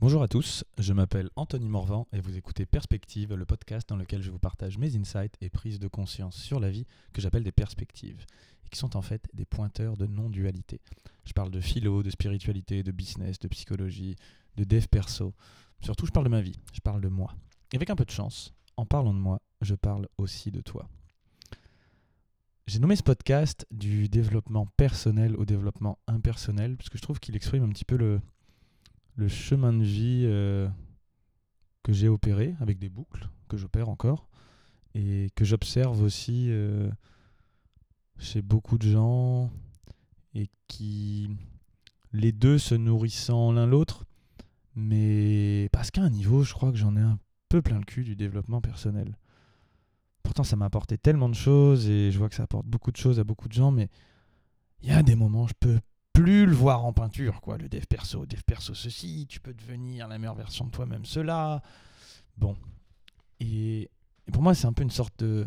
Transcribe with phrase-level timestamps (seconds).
[0.00, 4.22] Bonjour à tous, je m'appelle Anthony Morvan et vous écoutez Perspective, le podcast dans lequel
[4.22, 7.52] je vous partage mes insights et prises de conscience sur la vie que j'appelle des
[7.52, 8.24] perspectives,
[8.64, 10.80] et qui sont en fait des pointeurs de non-dualité.
[11.26, 14.16] Je parle de philo, de spiritualité, de business, de psychologie,
[14.56, 15.34] de dev perso.
[15.82, 17.34] Surtout, je parle de ma vie, je parle de moi.
[17.74, 20.88] Et avec un peu de chance, en parlant de moi, je parle aussi de toi.
[22.66, 27.36] J'ai nommé ce podcast du développement personnel au développement impersonnel, parce que je trouve qu'il
[27.36, 28.22] exprime un petit peu le,
[29.20, 30.66] le chemin de vie euh,
[31.82, 34.30] que j'ai opéré avec des boucles que j'opère encore
[34.94, 36.90] et que j'observe aussi euh,
[38.18, 39.52] chez beaucoup de gens
[40.34, 41.28] et qui
[42.14, 44.06] les deux se nourrissant l'un l'autre
[44.74, 47.18] mais parce qu'à un niveau je crois que j'en ai un
[47.50, 49.18] peu plein le cul du développement personnel.
[50.22, 52.96] Pourtant ça m'a apporté tellement de choses et je vois que ça apporte beaucoup de
[52.96, 53.90] choses à beaucoup de gens mais
[54.80, 55.78] il y a des moments je peux
[56.12, 57.58] plus le voir en peinture, quoi.
[57.58, 61.62] Le dev perso, dev perso ceci, tu peux devenir la meilleure version de toi-même cela.
[62.36, 62.56] Bon.
[63.40, 63.90] Et,
[64.32, 65.46] pour moi, c'est un peu une sorte de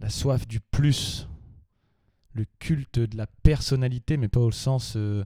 [0.00, 1.28] la soif du plus,
[2.32, 5.24] le culte de la personnalité, mais pas au sens euh,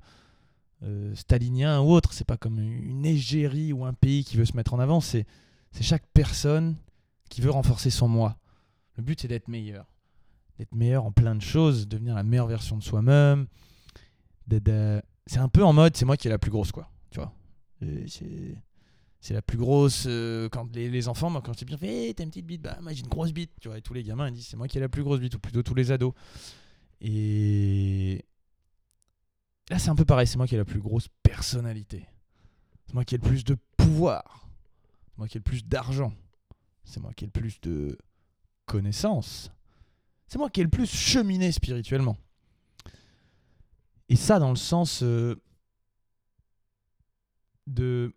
[0.83, 2.13] euh, stalinien ou autre.
[2.13, 5.01] C'est pas comme une égérie ou un pays qui veut se mettre en avant.
[5.01, 5.27] C'est
[5.81, 6.77] chaque personne
[7.29, 8.37] qui veut renforcer son moi.
[8.97, 9.87] Le but, c'est d'être meilleur.
[10.59, 13.47] D'être meilleur en plein de choses, devenir la meilleure version de soi-même,
[15.27, 17.33] c'est un peu en mode c'est moi qui est la plus grosse quoi tu vois.
[19.21, 22.31] C'est la plus grosse euh, quand les, enfants moi quand je bien fait t'as une
[22.31, 22.63] petite bite?
[22.63, 23.79] Bah moi j'ai une grosse bite tu vois.
[23.79, 25.39] Et tous les gamins ils disent c'est moi qui ai la plus grosse bite ou
[25.39, 26.13] plutôt tous les ados.
[27.01, 28.25] Et
[29.71, 32.07] là c'est un peu pareil c'est moi qui ai la plus grosse personnalité.
[32.87, 34.49] C'est moi qui ai le plus de pouvoir.
[35.09, 36.13] C'est moi qui ai le plus d'argent.
[36.85, 37.99] C'est moi qui ai le plus de
[38.65, 39.51] connaissances.
[40.29, 42.17] C'est moi qui ai le plus cheminé spirituellement
[44.09, 45.37] et ça, dans le sens euh,
[47.67, 48.13] de,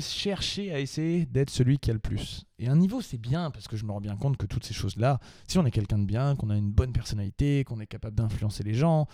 [0.00, 2.46] chercher à essayer d'être celui qui a le plus.
[2.58, 4.74] Et un niveau, c'est bien, parce que je me rends bien compte que toutes ces
[4.74, 8.16] choses-là, si on est quelqu'un de bien, qu'on a une bonne personnalité, qu'on est capable
[8.16, 9.06] d'influencer les gens,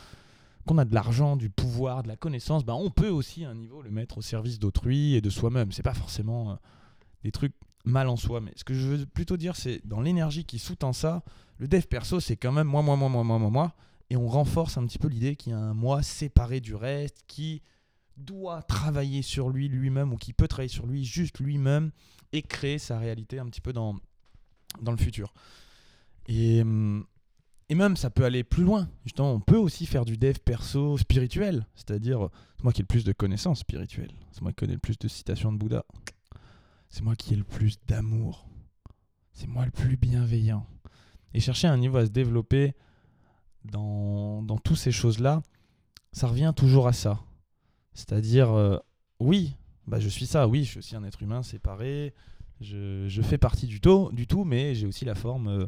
[0.67, 3.55] qu'on a de l'argent, du pouvoir, de la connaissance, bah on peut aussi à un
[3.55, 5.73] niveau le mettre au service d'autrui et de soi-même.
[5.73, 6.55] C'est pas forcément euh,
[7.23, 7.55] des trucs
[7.85, 10.93] mal en soi, mais ce que je veux plutôt dire, c'est dans l'énergie qui sous-tend
[10.93, 11.23] ça,
[11.57, 13.75] le dev perso, c'est quand même moi, moi, moi, moi, moi, moi, moi,
[14.11, 17.23] et on renforce un petit peu l'idée qu'il y a un moi séparé du reste,
[17.27, 17.63] qui
[18.17, 21.93] doit travailler sur lui lui-même ou qui peut travailler sur lui juste lui-même
[22.33, 23.97] et créer sa réalité un petit peu dans,
[24.83, 25.33] dans le futur.
[26.27, 28.89] Et, et même ça peut aller plus loin.
[29.05, 32.89] Justement, on peut aussi faire du dev perso spirituel, c'est-à-dire c'est moi qui ai le
[32.89, 35.85] plus de connaissances spirituelles, c'est moi qui connais le plus de citations de Bouddha,
[36.89, 38.49] c'est moi qui ai le plus d'amour,
[39.33, 40.67] c'est moi le plus bienveillant.
[41.35, 42.75] Et chercher un niveau à se développer
[43.65, 45.43] dans, dans toutes ces choses-là,
[46.13, 47.21] ça revient toujours à ça.
[47.95, 48.79] C'est-à-dire, euh,
[49.21, 52.15] oui, bah je suis ça, oui, je suis aussi un être humain séparé,
[52.61, 55.67] je, fais partie du tout, du tout mais j'ai aussi la forme euh,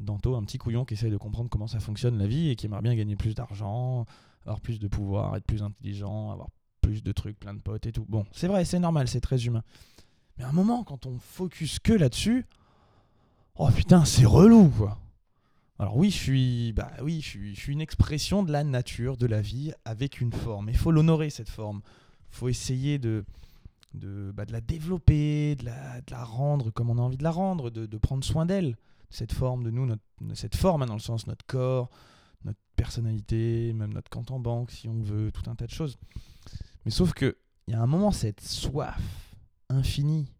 [0.00, 2.66] d'Anto, un petit couillon qui essaye de comprendre comment ça fonctionne la vie et qui
[2.66, 4.06] aimerait bien gagner plus d'argent,
[4.44, 6.48] avoir plus de pouvoir, être plus intelligent, avoir
[6.80, 8.04] plus de trucs, plein de potes et tout.
[8.08, 9.62] Bon, c'est vrai, c'est normal, c'est très humain.
[10.36, 12.46] Mais à un moment, quand on focus que là-dessus,
[13.56, 14.98] oh putain, c'est relou, quoi.
[15.82, 19.40] Alors oui, je suis, bah oui, je suis, une expression de la nature, de la
[19.40, 20.68] vie, avec une forme.
[20.68, 21.82] Il faut l'honorer cette forme.
[22.30, 23.24] Il faut essayer de,
[23.92, 27.24] de, bah, de, la développer, de la, de la, rendre comme on a envie de
[27.24, 28.76] la rendre, de, de prendre soin d'elle.
[29.10, 30.04] Cette forme de nous, notre,
[30.34, 31.90] cette forme hein, dans le sens notre corps,
[32.44, 35.98] notre personnalité, même notre compte en banque si on veut, tout un tas de choses.
[36.84, 39.02] Mais sauf que il y a un moment cette soif
[39.68, 40.32] infinie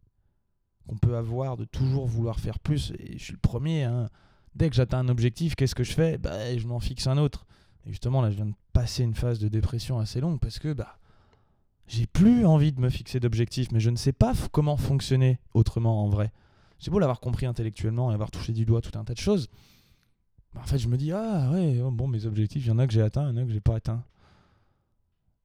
[0.86, 2.92] qu'on peut avoir de toujours vouloir faire plus.
[3.00, 3.82] Et je suis le premier.
[3.82, 4.08] Hein,
[4.54, 6.18] dès que j'atteins un objectif, qu'est-ce que je fais?
[6.18, 7.46] Bah, Je m'en fixe un autre.
[7.86, 10.72] Et justement, là, je viens de passer une phase de dépression assez longue parce que
[10.72, 10.98] bah,
[11.88, 16.04] j'ai plus envie de me fixer d'objectifs, mais je ne sais pas comment fonctionner autrement
[16.04, 16.32] en vrai.
[16.78, 19.48] J'ai beau l'avoir compris intellectuellement et avoir touché du doigt tout un tas de choses.
[20.54, 22.78] Bah, en fait, je me dis, ah ouais, oh, bon, mes objectifs, il y en
[22.78, 24.04] a que j'ai atteints, il y en a que j'ai pas atteints.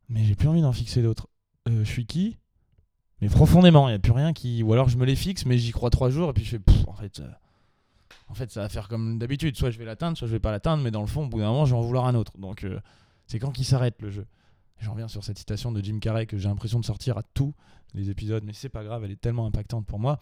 [0.10, 1.28] Mais j'ai plus envie d'en fixer d'autres.
[1.68, 2.38] Euh, je suis qui?
[3.22, 4.64] Mais profondément, il n'y a plus rien qui.
[4.64, 6.62] Ou alors je me les fixe, mais j'y crois trois jours et puis je fais,
[6.88, 7.20] en fait.
[7.20, 7.30] Euh,
[8.30, 9.56] en fait, ça va faire comme d'habitude.
[9.56, 11.40] Soit je vais l'atteindre, soit je vais pas l'atteindre, mais dans le fond, au bout
[11.40, 12.38] d'un moment, je vais en vouloir un autre.
[12.38, 12.80] Donc, euh,
[13.26, 14.26] c'est quand qu'il s'arrête le jeu.
[14.80, 17.54] J'en reviens sur cette citation de Jim Carrey que j'ai l'impression de sortir à tous
[17.94, 20.20] les épisodes, mais c'est pas grave, elle est tellement impactante pour moi.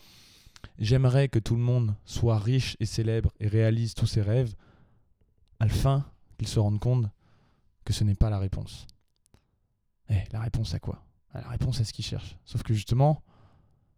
[0.80, 4.56] J'aimerais que tout le monde soit riche et célèbre et réalise tous ses rêves.
[5.60, 6.06] À la fin,
[6.38, 7.08] qu'ils se rendent compte
[7.84, 8.88] que ce n'est pas la réponse.
[10.10, 11.04] Eh, la réponse à quoi?
[11.34, 12.38] La réponse à ce qu'ils cherchent.
[12.46, 13.24] Sauf que justement,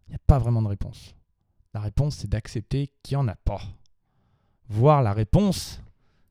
[0.06, 1.14] il n'y a pas vraiment de réponse.
[1.74, 3.60] La réponse, c'est d'accepter qu'il n'y en a pas
[4.68, 5.80] voir la réponse,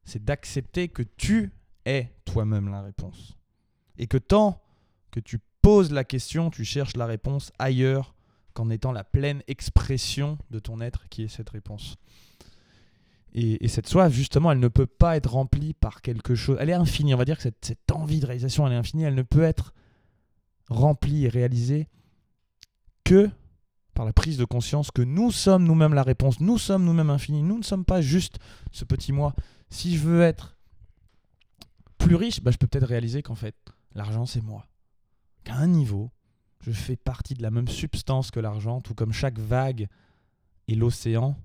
[0.03, 1.51] c'est d'accepter que tu
[1.85, 3.35] es toi-même la réponse.
[3.97, 4.61] Et que tant
[5.11, 8.13] que tu poses la question, tu cherches la réponse ailleurs
[8.53, 11.97] qu'en étant la pleine expression de ton être qui est cette réponse.
[13.33, 16.57] Et, cette soif, justement, elle ne peut pas être remplie par quelque chose.
[16.59, 17.13] Elle est infinie.
[17.13, 19.03] On va dire que cette, cette envie de réalisation, elle est infinie.
[19.03, 19.73] Elle ne peut être
[20.69, 21.87] remplie et réalisée
[23.03, 23.29] que
[23.97, 26.39] par la prise de conscience que nous sommes nous-mêmes la réponse.
[26.39, 27.41] Nous sommes nous-mêmes infinis.
[27.41, 28.37] Nous ne sommes pas juste
[28.71, 29.33] ce petit moi.
[29.71, 30.55] Si je veux être
[31.97, 33.55] plus riche, bah, je peux peut-être réaliser qu'en fait,
[33.95, 34.67] l'argent, c'est moi.
[35.43, 36.11] Qu'à un niveau,
[36.61, 39.87] je fais partie de la même substance que l'argent, tout comme chaque vague
[40.67, 41.35] et l'océan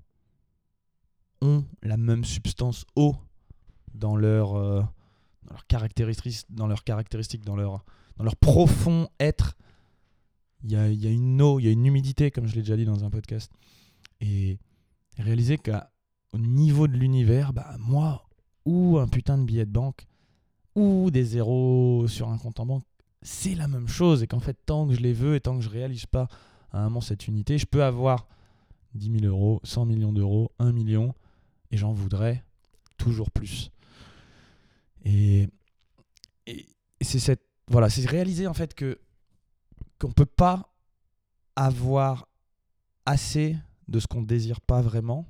[1.41, 3.15] ont la même substance eau
[3.95, 4.83] dans leur, euh,
[5.49, 7.83] dans caractéristiques, dans leur,
[8.17, 9.57] dans leur profond être.
[10.63, 12.61] Il y a, y a, une eau, il y a une humidité, comme je l'ai
[12.61, 13.51] déjà dit dans un podcast.
[14.21, 14.57] Et
[15.17, 18.29] réaliser qu'au niveau de l'univers, bah, moi,
[18.65, 20.05] ou un putain de billet de banque,
[20.75, 22.83] ou des zéros sur un compte en banque,
[23.21, 24.23] c'est la même chose.
[24.23, 26.27] Et qu'en fait, tant que je les veux et tant que je réalise pas
[26.71, 28.27] à un moment cette unité, je peux avoir
[28.95, 31.13] 10 000 euros, 100 millions d'euros, 1 million,
[31.71, 32.43] et j'en voudrais
[32.97, 33.71] toujours plus.
[35.05, 35.49] Et,
[36.47, 36.65] et,
[37.01, 38.99] c'est cette voilà, c'est réaliser en fait que
[40.03, 40.73] qu'on peut pas
[41.55, 42.27] avoir
[43.05, 43.55] assez
[43.87, 45.25] de ce qu'on désire pas vraiment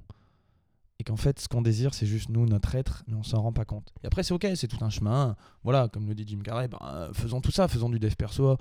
[0.99, 3.53] et qu'en fait ce qu'on désire c'est juste nous notre être mais on s'en rend
[3.53, 3.93] pas compte.
[4.03, 5.35] Et après c'est OK, c'est tout un chemin.
[5.63, 8.57] Voilà, comme le dit Jim Carrey, ben, faisons tout ça, faisons du dev perso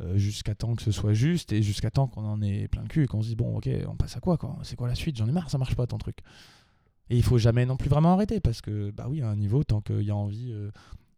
[0.00, 2.88] euh, jusqu'à temps que ce soit juste et jusqu'à temps qu'on en ait plein le
[2.88, 4.58] cul et qu'on se dise bon OK, on passe à quoi quoi?
[4.64, 5.16] C'est quoi la suite?
[5.16, 6.18] J'en ai marre, ça marche pas ton truc.
[7.08, 9.64] Et il faut jamais non plus vraiment arrêter parce que, bah oui, à un niveau,
[9.64, 10.70] tant qu'il y a envie euh,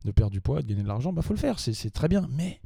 [0.05, 2.29] de perdre du poids, de gagner de l'argent, bah faut le faire, c'est très bien.
[2.31, 2.61] Mais,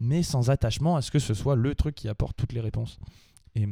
[0.00, 2.98] mais sans attachement à ce que ce soit le truc qui apporte toutes les réponses.
[3.54, 3.66] Et,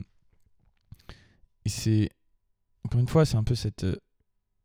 [1.66, 2.10] c'est,
[2.84, 3.84] encore une fois, c'est un peu cette.
[3.84, 3.96] Euh,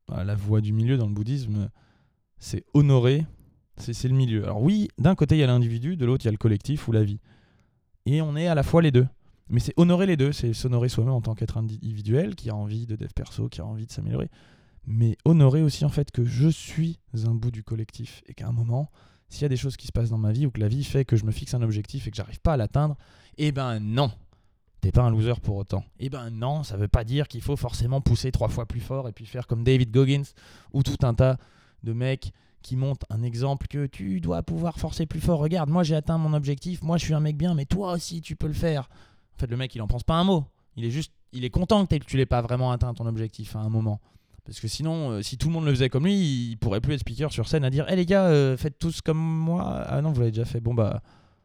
[0.09, 1.69] la voie du milieu dans le bouddhisme,
[2.39, 3.25] c'est honorer,
[3.77, 4.43] c'est le milieu.
[4.43, 6.87] Alors oui, d'un côté il y a l'individu, de l'autre il y a le collectif
[6.87, 7.19] ou la vie.
[8.05, 9.07] Et on est à la fois les deux.
[9.49, 12.85] Mais c'est honorer les deux, c'est s'honorer soi-même en tant qu'être individuel, qui a envie
[12.85, 14.29] de dev perso, qui a envie de s'améliorer.
[14.85, 18.51] Mais honorer aussi en fait que je suis un bout du collectif et qu'à un
[18.51, 18.89] moment,
[19.29, 20.83] s'il y a des choses qui se passent dans ma vie ou que la vie
[20.83, 22.97] fait que je me fixe un objectif et que j'arrive pas à l'atteindre,
[23.37, 24.11] eh ben non,
[24.81, 25.83] t'es pas un loser pour autant.
[25.99, 29.07] Eh ben non, ça veut pas dire qu'il faut forcément pousser trois fois plus fort
[29.07, 30.23] et puis faire comme David Goggins
[30.73, 31.37] ou tout un tas
[31.83, 32.31] de mecs
[32.61, 35.39] qui montrent un exemple que tu dois pouvoir forcer plus fort.
[35.39, 38.21] Regarde, moi j'ai atteint mon objectif, moi je suis un mec bien, mais toi aussi
[38.21, 38.89] tu peux le faire.
[39.35, 40.43] En fait, le mec, il en pense pas un mot.
[40.75, 43.59] Il est juste, il est content que tu l'aies pas vraiment atteint ton objectif à
[43.59, 44.01] un moment.
[44.45, 46.93] Parce que sinon, euh, si tout le monde le faisait comme lui, il pourrait plus
[46.93, 49.63] être speaker sur scène à dire Hé les gars, euh, faites tous comme moi.
[49.87, 50.59] Ah non, vous l'avez déjà fait.
[50.59, 51.01] Bon, bah,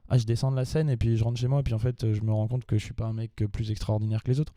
[0.08, 1.60] ah, je descends de la scène et puis je rentre chez moi.
[1.60, 3.70] Et puis en fait, je me rends compte que je suis pas un mec plus
[3.70, 4.54] extraordinaire que les autres.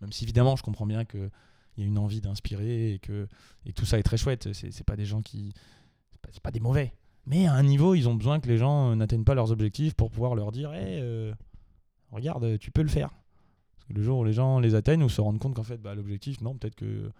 [0.00, 1.30] Même si évidemment, je comprends bien qu'il
[1.78, 3.26] y a une envie d'inspirer et que
[3.66, 4.48] et tout ça est très chouette.
[4.52, 5.52] C'est pas des gens qui.
[6.12, 6.94] C'est pas, pas, des mauvais.
[7.26, 10.10] Mais à un niveau, ils ont besoin que les gens n'atteignent pas leurs objectifs pour
[10.10, 11.32] pouvoir leur dire Hé,
[12.10, 13.10] regarde, tu peux le faire.
[13.76, 15.78] Parce que le jour où les gens les atteignent ou se rendent compte qu'en fait,
[15.78, 17.10] bah, l'objectif, non, peut-être que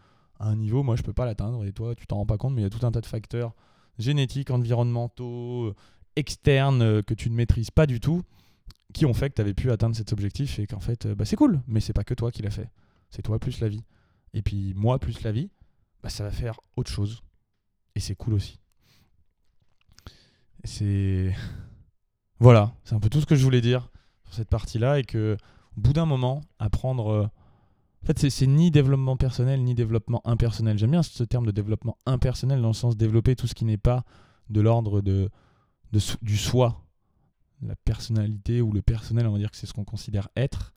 [0.41, 2.55] à un niveau, moi, je peux pas l'atteindre et toi, tu t'en rends pas compte,
[2.55, 3.55] mais il y a tout un tas de facteurs
[3.99, 5.75] génétiques, environnementaux,
[6.17, 8.23] externes euh, que tu ne maîtrises pas du tout
[8.93, 11.25] qui ont fait que tu avais pu atteindre cet objectif et qu'en fait, euh, bah,
[11.25, 12.71] c'est cool, mais c'est pas que toi qui l'as fait.
[13.11, 13.85] C'est toi plus la vie.
[14.33, 15.51] Et puis moi plus la vie,
[16.03, 17.23] bah, ça va faire autre chose.
[17.95, 18.59] Et c'est cool aussi.
[20.65, 21.35] C'est.
[22.43, 23.91] Voilà, c'est un peu tout ce que je voulais dire
[24.31, 25.37] cette partie-là et que
[25.77, 27.31] au bout d'un moment, apprendre.
[28.03, 30.79] En fait, c'est ni développement personnel ni développement impersonnel.
[30.79, 33.77] J'aime bien ce terme de développement impersonnel dans le sens développer tout ce qui n'est
[33.77, 34.05] pas
[34.49, 35.31] de l'ordre de,
[36.23, 36.85] du soi,
[37.63, 40.73] la personnalité ou le personnel, on va dire que c'est ce qu'on considère être.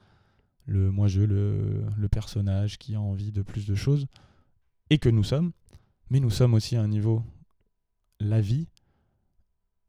[0.65, 4.07] Le moi-je, le, le personnage qui a envie de plus de choses.
[4.89, 5.51] Et que nous sommes.
[6.09, 7.23] Mais nous sommes aussi à un niveau
[8.19, 8.67] la vie.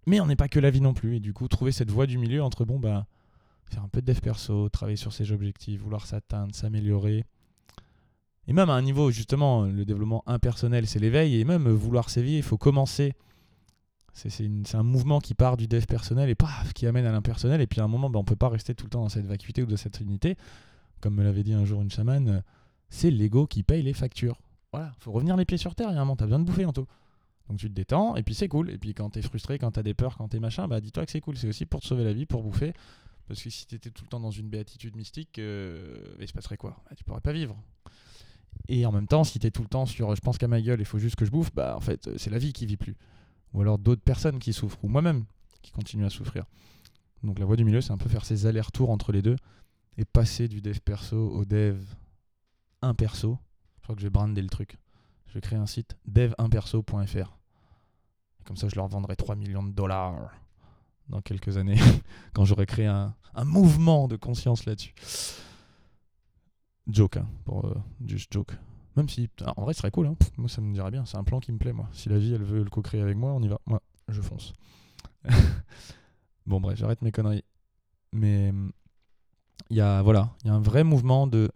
[0.07, 1.17] Mais on n'est pas que la vie non plus.
[1.17, 3.07] Et du coup, trouver cette voie du milieu entre bon, bah
[3.67, 7.25] faire un peu de dev perso, travailler sur ses objectifs, vouloir s'atteindre, s'améliorer.
[8.47, 11.41] Et même à un niveau, justement, le développement impersonnel, c'est l'éveil.
[11.41, 13.15] Et même vouloir s'éveiller, il faut commencer.
[14.13, 17.61] C'est un mouvement qui part du dev personnel et paf, qui amène à l'impersonnel.
[17.61, 19.09] Et puis à un moment, bah, on ne peut pas rester tout le temps dans
[19.09, 20.37] cette vacuité ou dans cette unité.
[21.01, 22.43] Comme me l'avait dit un jour une chamane,
[22.91, 24.39] c'est l'ego qui paye les factures.
[24.73, 25.89] Voilà, faut revenir les pieds sur terre.
[25.91, 26.87] Il y a un moment, t'as besoin de bouffer, Anto.
[27.49, 28.71] Donc tu te détends, et puis c'est cool.
[28.71, 31.11] Et puis quand t'es frustré, quand t'as des peurs, quand t'es machin, bah dis-toi que
[31.11, 31.37] c'est cool.
[31.37, 32.73] C'est aussi pour te sauver la vie, pour bouffer.
[33.27, 36.57] Parce que si tu tout le temps dans une béatitude mystique, euh, il se passerait
[36.57, 36.77] quoi?
[36.85, 37.57] Bah, Tu pourrais pas vivre.
[38.69, 40.81] Et en même temps, si tu tout le temps sur je pense qu'à ma gueule,
[40.81, 42.97] il faut juste que je bouffe, bah en fait, c'est la vie qui vit plus.
[43.53, 45.25] Ou alors d'autres personnes qui souffrent, ou moi-même
[45.63, 46.45] qui continue à souffrir.
[47.23, 49.37] Donc la voie du milieu, c'est un peu faire ces allers-retours entre les deux
[49.97, 51.79] et passer du dev perso au dev
[52.83, 53.39] imperso.
[53.79, 54.79] Je crois que je vais brander le truc.
[55.27, 57.37] Je vais créer un site dev1perso.fr.
[58.45, 60.31] Comme ça, je leur vendrai 3 millions de dollars.
[61.09, 61.79] Dans quelques années,
[62.35, 64.95] quand j'aurai créé un, mouvement de conscience là-dessus.
[66.87, 67.75] Joke, hein, pour euh,
[68.07, 68.57] juste joke.
[68.97, 70.07] Même si, en vrai, ce serait cool.
[70.07, 70.17] Hein.
[70.37, 71.05] Moi, ça me dirait bien.
[71.05, 71.89] C'est un plan qui me plaît, moi.
[71.93, 73.59] Si la vie, elle veut le co-créer avec moi, on y va.
[73.67, 74.53] Moi, je fonce.
[76.47, 77.43] bon, bref, j'arrête mes conneries.
[78.13, 78.53] Mais
[79.71, 81.51] il y a, voilà, il y a un vrai mouvement de,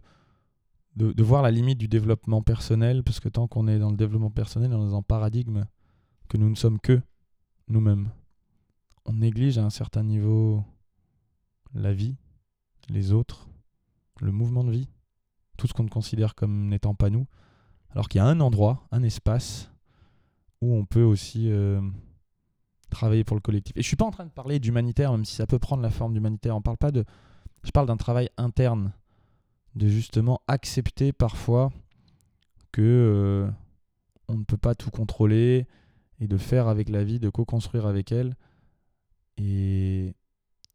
[0.97, 3.97] de, de, voir la limite du développement personnel, parce que tant qu'on est dans le
[3.97, 5.65] développement personnel, on est dans un paradigme
[6.27, 7.01] que nous ne sommes que
[7.69, 8.09] nous-mêmes.
[9.05, 10.63] On néglige à un certain niveau
[11.73, 12.15] la vie,
[12.89, 13.47] les autres,
[14.19, 14.89] le mouvement de vie,
[15.57, 17.27] tout ce qu'on considère comme n'étant pas nous,
[17.91, 19.71] alors qu'il y a un endroit, un espace
[20.61, 21.81] où on peut aussi euh,
[22.89, 23.75] travailler pour le collectif.
[23.77, 25.89] Et je suis pas en train de parler d'humanitaire, même si ça peut prendre la
[25.89, 26.55] forme d'humanitaire.
[26.55, 27.05] On parle pas de,
[27.63, 28.91] je parle d'un travail interne,
[29.75, 31.71] de justement accepter parfois
[32.71, 33.51] que euh,
[34.27, 35.67] on ne peut pas tout contrôler
[36.19, 38.35] et de faire avec la vie, de co-construire avec elle
[39.39, 40.15] et,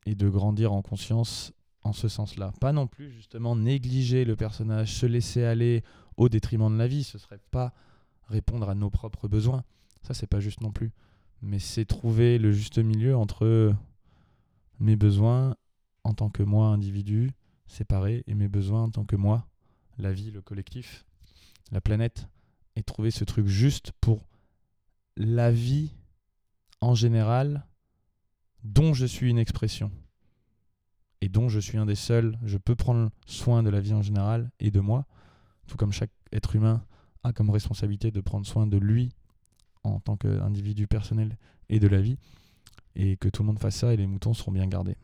[0.07, 1.53] de grandir en conscience
[1.83, 2.53] en ce sens-là.
[2.61, 5.83] Pas non plus justement négliger le personnage, se laisser aller
[6.17, 7.75] au détriment de la vie, ce serait pas
[8.29, 9.65] répondre à nos propres besoins.
[10.03, 10.93] Ça c'est pas juste non plus,
[11.43, 13.75] mais c'est trouver le juste milieu entre
[14.81, 15.57] mes besoins
[16.05, 17.33] en tant que moi individu
[17.67, 19.47] séparé et mes besoins en tant que moi,
[19.99, 21.07] la vie, le collectif,
[21.73, 22.29] la planète
[22.77, 24.27] et trouver ce truc juste pour
[25.17, 25.91] la vie
[26.81, 27.67] en général
[28.65, 29.93] dont je suis une expression
[31.21, 34.03] et dont je suis un des seuls, je peux prendre soin de la vie en
[34.03, 35.07] général et de moi,
[35.67, 36.85] tout comme chaque être humain
[37.23, 39.11] a comme responsabilité de prendre soin de lui
[39.85, 41.37] en tant qu'individu personnel
[41.69, 42.19] et de la vie,
[42.97, 44.97] et que tout le monde fasse ça et les moutons seront bien gardés.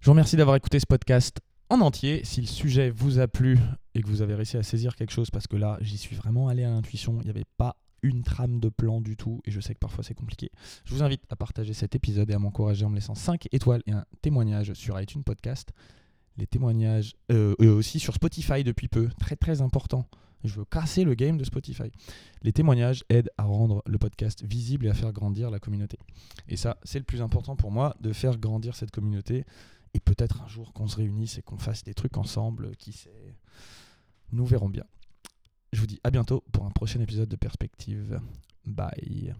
[0.00, 2.24] Je vous remercie d'avoir écouté ce podcast en entier.
[2.24, 3.58] Si le sujet vous a plu
[3.94, 6.48] et que vous avez réussi à saisir quelque chose, parce que là, j'y suis vraiment
[6.48, 9.60] allé à l'intuition, il n'y avait pas une trame de plan du tout, et je
[9.60, 10.50] sais que parfois c'est compliqué.
[10.84, 13.82] Je vous invite à partager cet épisode et à m'encourager en me laissant 5 étoiles
[13.86, 15.70] et un témoignage sur iTunes Podcast.
[16.36, 20.06] Les témoignages, euh, aussi sur Spotify depuis peu, très très important.
[20.44, 21.92] Je veux casser le game de Spotify.
[22.42, 25.98] Les témoignages aident à rendre le podcast visible et à faire grandir la communauté.
[26.48, 29.44] Et ça, c'est le plus important pour moi, de faire grandir cette communauté.
[29.92, 33.34] Et peut-être un jour qu'on se réunisse et qu'on fasse des trucs ensemble, qui sait.
[34.32, 34.84] Nous verrons bien.
[35.72, 38.20] Je vous dis à bientôt pour un prochain épisode de Perspective.
[38.66, 39.34] Bye.